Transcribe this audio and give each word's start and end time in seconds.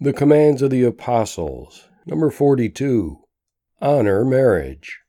The 0.00 0.12
Commands 0.12 0.62
of 0.62 0.70
the 0.70 0.84
Apostles. 0.84 1.88
Number 2.06 2.30
42. 2.30 3.18
Honor 3.80 4.24
marriage. 4.24 5.00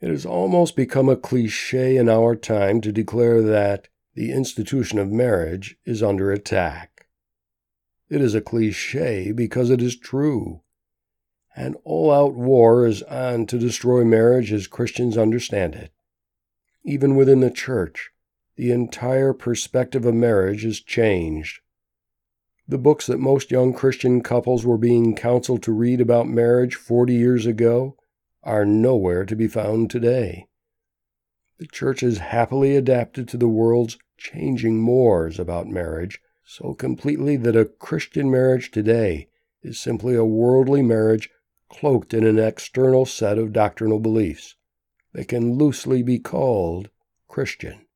It 0.00 0.10
has 0.10 0.24
almost 0.24 0.76
become 0.76 1.08
a 1.08 1.16
cliche 1.16 1.96
in 1.96 2.08
our 2.08 2.36
time 2.36 2.80
to 2.82 2.92
declare 2.92 3.42
that 3.42 3.88
the 4.14 4.30
institution 4.30 5.00
of 5.00 5.10
marriage 5.10 5.74
is 5.84 6.04
under 6.04 6.30
attack. 6.30 7.08
It 8.08 8.20
is 8.20 8.36
a 8.36 8.40
cliche 8.40 9.32
because 9.32 9.70
it 9.70 9.82
is 9.82 9.98
true. 9.98 10.62
An 11.56 11.74
all 11.82 12.12
out 12.12 12.34
war 12.34 12.86
is 12.86 13.02
on 13.02 13.46
to 13.46 13.58
destroy 13.58 14.04
marriage 14.04 14.52
as 14.52 14.68
Christians 14.68 15.18
understand 15.18 15.74
it. 15.74 15.90
Even 16.84 17.16
within 17.16 17.40
the 17.40 17.50
church, 17.50 18.12
the 18.54 18.70
entire 18.70 19.32
perspective 19.32 20.06
of 20.06 20.14
marriage 20.14 20.64
is 20.64 20.80
changed 20.80 21.61
the 22.66 22.78
books 22.78 23.06
that 23.06 23.18
most 23.18 23.50
young 23.50 23.72
Christian 23.72 24.22
couples 24.22 24.64
were 24.64 24.78
being 24.78 25.14
counseled 25.14 25.62
to 25.64 25.72
read 25.72 26.00
about 26.00 26.28
marriage 26.28 26.74
40 26.74 27.12
years 27.14 27.46
ago 27.46 27.96
are 28.42 28.64
nowhere 28.64 29.24
to 29.24 29.36
be 29.36 29.48
found 29.48 29.90
today. 29.90 30.46
The 31.58 31.66
church 31.66 32.00
has 32.00 32.18
happily 32.18 32.76
adapted 32.76 33.28
to 33.28 33.36
the 33.36 33.48
world's 33.48 33.98
changing 34.16 34.80
mores 34.80 35.38
about 35.38 35.66
marriage 35.66 36.20
so 36.44 36.74
completely 36.74 37.36
that 37.36 37.56
a 37.56 37.64
Christian 37.64 38.30
marriage 38.30 38.70
today 38.70 39.28
is 39.62 39.78
simply 39.78 40.14
a 40.14 40.24
worldly 40.24 40.82
marriage 40.82 41.30
cloaked 41.68 42.12
in 42.12 42.26
an 42.26 42.38
external 42.38 43.06
set 43.06 43.38
of 43.38 43.52
doctrinal 43.52 43.98
beliefs 43.98 44.56
that 45.12 45.28
can 45.28 45.54
loosely 45.56 46.02
be 46.02 46.18
called 46.18 46.90
Christian. 47.28 47.86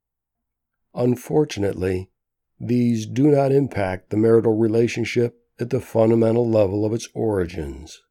Unfortunately, 0.95 2.09
these 2.59 3.07
do 3.07 3.29
not 3.29 3.53
impact 3.53 4.11
the 4.11 4.17
marital 4.17 4.57
relationship 4.57 5.39
at 5.59 5.71
the 5.71 5.81
fundamental 5.81 6.49
level 6.49 6.85
of 6.85 6.93
its 6.93 7.09
origins. 7.15 8.03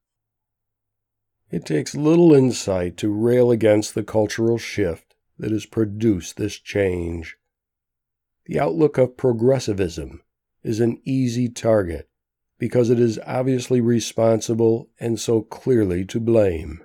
It 1.52 1.66
takes 1.66 1.96
little 1.96 2.34
insight 2.34 2.98
to 2.98 3.14
rail 3.14 3.52
against 3.52 3.96
the 3.96 4.04
cultural 4.04 4.58
shift 4.58 5.16
that 5.38 5.52
has 5.52 5.66
produced 5.66 6.38
this 6.38 6.58
change. 6.58 7.38
The 8.46 8.60
outlook 8.60 8.98
of 8.98 9.18
progressivism 9.18 10.22
is 10.64 10.80
an 10.80 11.00
easy 11.04 11.50
target 11.50 12.10
because 12.58 12.90
it 12.90 13.00
is 13.00 13.20
obviously 13.26 13.82
responsible 13.82 14.90
and 15.00 15.20
so 15.20 15.42
clearly 15.42 16.06
to 16.06 16.20
blame. 16.20 16.84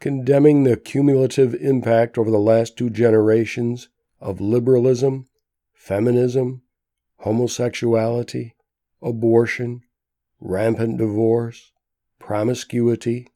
Condemning 0.00 0.64
the 0.64 0.76
cumulative 0.76 1.54
impact 1.54 2.18
over 2.18 2.30
the 2.30 2.38
last 2.38 2.76
two 2.76 2.90
generations 2.90 3.88
of 4.20 4.40
liberalism 4.40 5.26
feminism, 5.84 6.62
homosexuality, 7.16 8.54
abortion, 9.02 9.82
rampant 10.40 10.96
divorce, 10.96 11.72
promiscuity, 12.18 13.28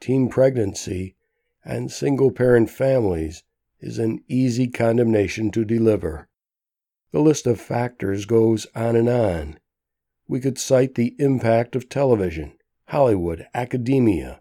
teen 0.00 0.26
pregnancy, 0.26 1.14
and 1.62 1.92
single 1.92 2.30
parent 2.30 2.70
families 2.70 3.42
is 3.80 3.98
an 3.98 4.18
easy 4.28 4.66
condemnation 4.66 5.50
to 5.50 5.62
deliver. 5.62 6.26
The 7.12 7.20
list 7.20 7.46
of 7.46 7.60
factors 7.60 8.24
goes 8.24 8.66
on 8.74 8.96
and 8.96 9.10
on. 9.10 9.58
We 10.26 10.40
could 10.40 10.58
cite 10.58 10.94
the 10.94 11.14
impact 11.18 11.76
of 11.76 11.90
television, 11.90 12.54
Hollywood, 12.86 13.46
academia, 13.52 14.40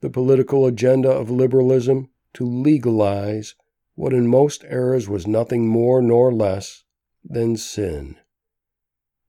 the 0.00 0.08
political 0.08 0.64
agenda 0.64 1.10
of 1.10 1.28
liberalism 1.28 2.08
to 2.32 2.46
legalize 2.46 3.54
what 3.94 4.14
in 4.14 4.26
most 4.26 4.64
eras 4.64 5.06
was 5.06 5.26
nothing 5.26 5.68
more 5.68 6.00
nor 6.00 6.32
less 6.32 6.83
than 7.24 7.56
sin. 7.56 8.16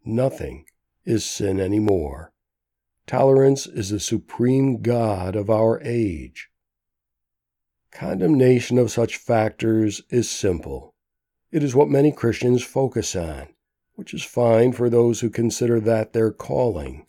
Nothing 0.04 0.66
is 1.06 1.26
sin 1.26 1.60
anymore. 1.60 2.34
Tolerance 3.08 3.68
is 3.68 3.90
the 3.90 4.00
supreme 4.00 4.82
God 4.82 5.36
of 5.36 5.50
our 5.50 5.80
age. 5.82 6.50
Condemnation 7.92 8.78
of 8.78 8.92
such 8.92 9.18
factors 9.18 10.02
is 10.10 10.30
simple. 10.30 10.96
It 11.52 11.64
is 11.64 11.76
what 11.76 11.88
many 11.88 12.12
Christians 12.12 12.64
focus 12.64 13.16
on, 13.16 13.48
which 13.94 14.14
is 14.14 14.24
fine 14.24 14.74
for 14.74 14.90
those 14.90 15.22
who 15.22 15.30
consider 15.30 15.80
that 15.80 16.14
their 16.14 16.32
calling. 16.32 17.06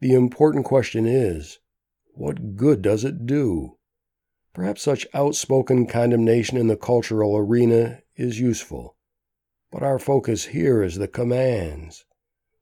The 0.00 0.12
important 0.12 0.64
question 0.64 1.06
is 1.06 1.60
what 2.12 2.56
good 2.56 2.82
does 2.82 3.04
it 3.04 3.26
do? 3.26 3.78
Perhaps 4.52 4.82
such 4.82 5.06
outspoken 5.14 5.86
condemnation 5.86 6.56
in 6.56 6.66
the 6.66 6.76
cultural 6.76 7.36
arena 7.36 8.00
is 8.16 8.40
useful. 8.40 8.95
But 9.78 9.84
our 9.84 9.98
focus 9.98 10.46
here 10.46 10.82
is 10.82 10.96
the 10.96 11.06
commands. 11.06 12.06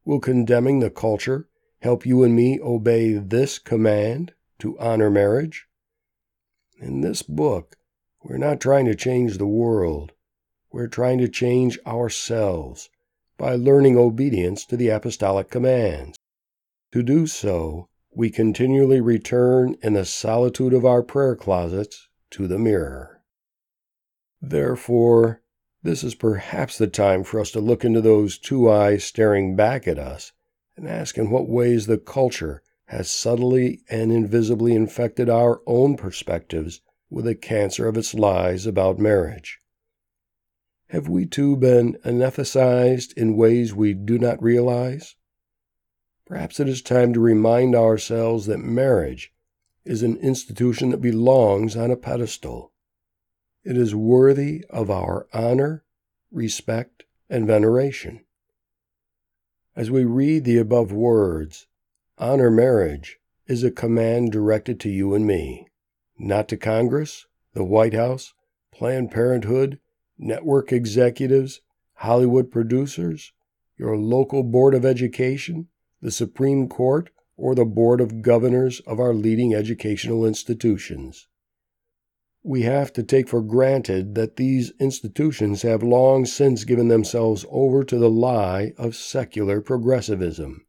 Will 0.05 0.19
condemning 0.19 0.81
the 0.81 0.91
culture 0.91 1.49
help 1.79 2.05
you 2.05 2.25
and 2.25 2.35
me 2.35 2.59
obey 2.61 3.13
this 3.13 3.61
command 3.61 4.35
to 4.59 4.77
honor 4.81 5.11
marriage? 5.11 5.69
In 6.81 7.03
this 7.03 7.23
book, 7.23 7.77
we're 8.25 8.39
not 8.39 8.61
trying 8.61 8.87
to 8.87 8.97
change 8.97 9.39
the 9.39 9.47
world. 9.47 10.11
We're 10.73 10.89
trying 10.89 11.19
to 11.19 11.29
change 11.29 11.79
ourselves 11.87 12.91
by 13.39 13.55
learning 13.55 13.97
obedience 13.97 14.67
to 14.67 14.77
the 14.77 14.89
apostolic 14.89 15.51
commands. 15.51 16.19
To 16.91 17.05
do 17.05 17.29
so, 17.29 17.89
we 18.11 18.29
continually 18.29 19.01
return 19.01 19.77
in 19.85 19.93
the 19.93 20.05
solitude 20.05 20.75
of 20.75 20.85
our 20.85 21.05
prayer 21.05 21.37
closets 21.37 22.09
to 22.31 22.49
the 22.49 22.59
mirror. 22.59 23.23
Therefore, 24.43 25.44
this 25.85 26.03
is 26.03 26.15
perhaps 26.15 26.79
the 26.79 26.87
time 26.87 27.23
for 27.23 27.39
us 27.39 27.51
to 27.51 27.61
look 27.61 27.85
into 27.85 28.01
those 28.01 28.39
two 28.39 28.71
eyes 28.71 29.05
staring 29.05 29.55
back 29.55 29.87
at 29.87 29.99
us 29.99 30.33
and 30.77 30.89
ask 30.89 31.19
in 31.19 31.31
what 31.31 31.47
ways 31.47 31.87
the 31.87 31.99
culture 31.99 32.63
has 32.87 33.11
subtly 33.11 33.83
and 33.91 34.11
invisibly 34.11 34.75
infected 34.75 35.29
our 35.29 35.61
own 35.67 35.95
perspectives 35.97 36.81
with 37.11 37.27
the 37.27 37.35
cancer 37.35 37.87
of 37.87 37.99
its 37.99 38.15
lies 38.15 38.67
about 38.67 38.99
marriage. 38.99 39.59
Have 40.89 41.07
we 41.07 41.27
too 41.27 41.55
been 41.55 41.99
anesthetized 42.05 43.13
in 43.13 43.37
ways 43.37 43.75
we 43.75 43.93
do 43.93 44.19
not 44.19 44.43
realize? 44.43 45.17
Perhaps 46.27 46.61
it 46.61 46.69
is 46.69 46.81
time 46.81 47.13
to 47.13 47.21
remind 47.21 47.75
ourselves 47.75 48.47
that 48.47 48.59
marriage 48.59 49.35
is 49.85 50.03
an 50.03 50.17
institution 50.17 50.91
that 50.91 51.03
belongs 51.03 51.77
on 51.77 51.91
a 51.91 51.97
pedestal. 51.97 52.73
It 53.65 53.79
is 53.79 53.95
worthy 53.95 54.63
of 54.69 54.91
our 54.91 55.27
honor, 55.33 55.85
respect, 56.31 57.05
and 57.31 57.47
veneration. 57.47 58.23
As 59.75 59.91
we 59.91 60.05
read 60.05 60.45
the 60.45 60.59
above 60.59 60.93
words, 60.93 61.67
honor 62.19 62.51
marriage 62.51 63.19
is 63.47 63.65
a 63.65 63.71
command 63.71 64.33
directed 64.33 64.79
to 64.81 64.91
you 64.91 65.15
and 65.15 65.27
me, 65.27 65.67
not 66.19 66.47
to 66.49 66.59
Congress, 66.59 67.25
the 67.55 67.65
White 67.65 67.95
House, 67.95 68.35
Planned 68.71 69.11
Parenthood, 69.11 69.81
network 70.19 70.71
executives, 70.71 71.63
Hollywood 71.95 72.51
producers, 72.51 73.33
your 73.79 73.97
local 73.97 74.43
Board 74.43 74.75
of 74.75 74.85
Education, 74.85 75.69
the 76.03 76.11
Supreme 76.11 76.69
Court, 76.69 77.09
or 77.39 77.55
the 77.55 77.65
Board 77.65 78.03
of 78.03 78.21
Governors 78.21 78.81
of 78.81 79.01
our 79.01 79.15
leading 79.15 79.55
educational 79.55 80.27
institutions 80.27 81.29
we 82.47 82.61
have 82.61 82.93
to 82.93 83.03
take 83.03 83.27
for 83.27 83.41
granted 83.41 84.15
that 84.15 84.37
these 84.37 84.71
institutions 84.79 85.63
have 85.63 85.83
long 85.83 86.27
since 86.27 86.65
given 86.65 86.89
themselves 86.89 87.47
over 87.51 87.83
to 87.83 87.97
the 87.97 88.11
lie 88.11 88.73
of 88.77 88.95
secular 88.95 89.63
progressivism. 89.63 90.67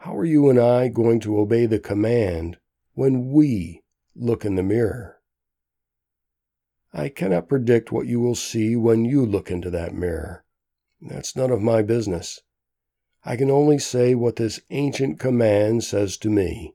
How 0.00 0.14
are 0.14 0.26
you 0.26 0.50
and 0.50 0.60
I 0.60 0.88
going 0.88 1.20
to 1.20 1.38
obey 1.38 1.64
the 1.64 1.78
command 1.78 2.58
when 2.92 3.32
we 3.32 3.82
look 4.14 4.44
in 4.44 4.56
the 4.56 4.62
mirror? 4.62 5.20
I 6.92 7.08
cannot 7.08 7.48
predict 7.48 7.90
what 7.90 8.06
you 8.06 8.20
will 8.20 8.34
see 8.34 8.76
when 8.76 9.06
you 9.06 9.24
look 9.24 9.50
into 9.50 9.70
that 9.70 9.94
mirror. 9.94 10.44
That's 11.00 11.34
none 11.34 11.50
of 11.50 11.62
my 11.62 11.80
business. 11.80 12.42
I 13.24 13.36
can 13.36 13.50
only 13.50 13.78
say 13.78 14.14
what 14.14 14.36
this 14.36 14.60
ancient 14.68 15.18
command 15.18 15.82
says 15.82 16.18
to 16.18 16.28
me. 16.28 16.74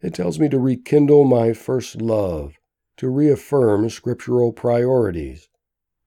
It 0.00 0.14
tells 0.14 0.38
me 0.38 0.48
to 0.48 0.58
rekindle 0.58 1.24
my 1.24 1.52
first 1.52 2.00
love, 2.00 2.54
to 2.98 3.08
reaffirm 3.08 3.88
scriptural 3.88 4.52
priorities, 4.52 5.48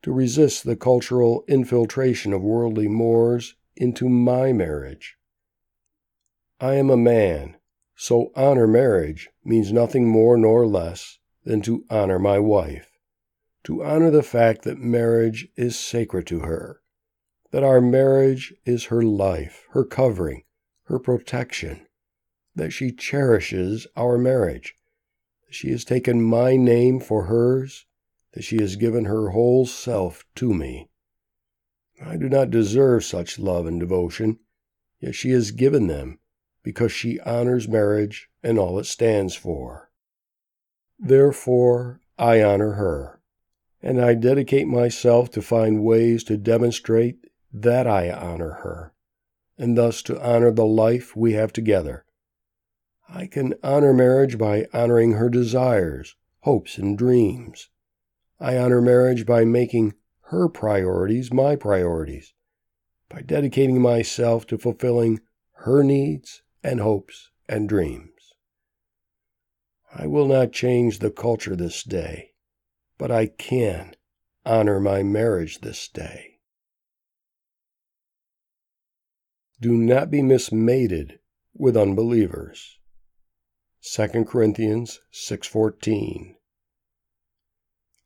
to 0.03 0.11
resist 0.11 0.65
the 0.65 0.75
cultural 0.75 1.43
infiltration 1.47 2.33
of 2.33 2.41
worldly 2.41 2.87
mores 2.87 3.55
into 3.75 4.09
my 4.09 4.51
marriage. 4.51 5.15
I 6.59 6.75
am 6.75 6.89
a 6.89 6.97
man, 6.97 7.55
so 7.95 8.31
honor 8.35 8.67
marriage 8.67 9.29
means 9.43 9.71
nothing 9.71 10.07
more 10.07 10.37
nor 10.37 10.67
less 10.67 11.17
than 11.45 11.61
to 11.61 11.85
honor 11.89 12.19
my 12.19 12.39
wife, 12.39 12.91
to 13.63 13.83
honor 13.83 14.11
the 14.11 14.21
fact 14.21 14.63
that 14.63 14.77
marriage 14.77 15.47
is 15.55 15.79
sacred 15.79 16.27
to 16.27 16.41
her, 16.41 16.81
that 17.51 17.63
our 17.63 17.79
marriage 17.79 18.53
is 18.65 18.85
her 18.85 19.01
life, 19.01 19.65
her 19.71 19.85
covering, 19.85 20.43
her 20.83 20.99
protection, 20.99 21.87
that 22.53 22.71
she 22.71 22.91
cherishes 22.91 23.87
our 23.95 24.17
marriage, 24.17 24.75
she 25.53 25.71
has 25.71 25.83
taken 25.83 26.21
my 26.21 26.55
name 26.55 26.99
for 26.99 27.25
hers, 27.25 27.85
that 28.33 28.43
she 28.43 28.57
has 28.57 28.75
given 28.75 29.05
her 29.05 29.29
whole 29.29 29.65
self 29.65 30.23
to 30.35 30.53
me. 30.53 30.89
I 32.03 32.17
do 32.17 32.29
not 32.29 32.49
deserve 32.49 33.03
such 33.03 33.37
love 33.37 33.65
and 33.65 33.79
devotion, 33.79 34.39
yet 34.99 35.13
she 35.13 35.31
has 35.31 35.51
given 35.51 35.87
them 35.87 36.19
because 36.63 36.91
she 36.91 37.19
honors 37.21 37.67
marriage 37.67 38.29
and 38.41 38.57
all 38.57 38.79
it 38.79 38.85
stands 38.85 39.35
for. 39.35 39.91
Therefore, 40.97 41.99
I 42.17 42.41
honor 42.41 42.73
her, 42.73 43.19
and 43.81 43.99
I 43.99 44.13
dedicate 44.13 44.67
myself 44.67 45.31
to 45.31 45.41
find 45.41 45.83
ways 45.83 46.23
to 46.25 46.37
demonstrate 46.37 47.25
that 47.51 47.87
I 47.87 48.11
honor 48.11 48.59
her, 48.63 48.93
and 49.57 49.77
thus 49.77 50.01
to 50.03 50.21
honor 50.21 50.51
the 50.51 50.65
life 50.65 51.15
we 51.15 51.33
have 51.33 51.51
together. 51.51 52.05
I 53.13 53.27
can 53.27 53.55
honor 53.61 53.93
marriage 53.93 54.37
by 54.37 54.67
honoring 54.73 55.13
her 55.13 55.29
desires, 55.29 56.15
hopes, 56.41 56.77
and 56.77 56.97
dreams. 56.97 57.69
I 58.39 58.57
honor 58.57 58.81
marriage 58.81 59.25
by 59.25 59.43
making 59.43 59.95
her 60.27 60.47
priorities 60.47 61.33
my 61.33 61.57
priorities, 61.57 62.33
by 63.09 63.21
dedicating 63.21 63.81
myself 63.81 64.47
to 64.47 64.57
fulfilling 64.57 65.19
her 65.65 65.83
needs 65.83 66.41
and 66.63 66.79
hopes 66.79 67.29
and 67.49 67.67
dreams. 67.67 68.33
I 69.93 70.07
will 70.07 70.27
not 70.27 70.53
change 70.53 70.99
the 70.99 71.11
culture 71.11 71.57
this 71.57 71.83
day, 71.83 72.31
but 72.97 73.11
I 73.11 73.27
can 73.27 73.93
honor 74.45 74.79
my 74.79 75.03
marriage 75.03 75.59
this 75.59 75.89
day. 75.89 76.39
Do 79.59 79.73
not 79.73 80.09
be 80.09 80.21
mismated 80.21 81.19
with 81.53 81.75
unbelievers. 81.75 82.79
2 83.83 84.25
Corinthians 84.25 84.99
6:14 85.11 86.35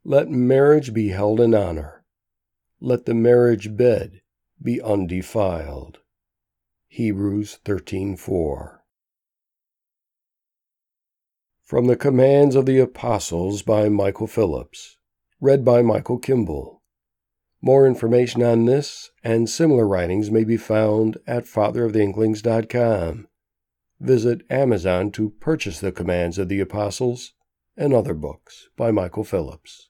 Let 0.05 0.29
marriage 0.29 0.93
be 0.93 1.09
held 1.09 1.41
in 1.41 1.53
honor. 1.53 2.05
Let 2.79 3.05
the 3.05 3.13
marriage 3.13 3.75
bed 3.75 4.21
be 4.63 4.81
undefiled. 4.81 5.97
Hebrews 6.87 7.59
13:4 7.65 8.83
From 11.61 11.87
the 11.87 11.97
Commands 11.97 12.55
of 12.55 12.65
the 12.65 12.79
Apostles 12.79 13.61
by 13.61 13.89
Michael 13.89 14.27
Phillips, 14.27 14.95
read 15.41 15.65
by 15.65 15.81
Michael 15.81 16.19
Kimball. 16.19 16.83
More 17.61 17.85
information 17.85 18.41
on 18.41 18.63
this 18.63 19.11
and 19.25 19.49
similar 19.49 19.85
writings 19.85 20.31
may 20.31 20.45
be 20.45 20.55
found 20.55 21.17
at 21.27 21.43
fatheroftheinklings.com. 21.43 23.27
Visit 24.05 24.43
Amazon 24.51 25.11
to 25.13 25.31
purchase 25.31 25.79
the 25.79 25.91
Commands 25.91 26.37
of 26.37 26.47
the 26.47 26.59
Apostles 26.59 27.33
and 27.75 27.91
other 27.91 28.13
books 28.13 28.69
by 28.77 28.91
Michael 28.91 29.23
Phillips. 29.23 29.89